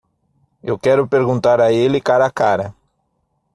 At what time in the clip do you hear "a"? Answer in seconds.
1.61-1.71, 2.25-2.31